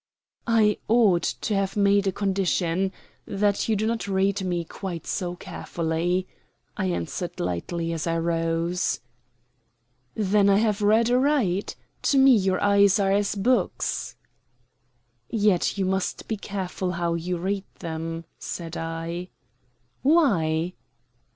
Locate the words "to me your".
12.01-12.59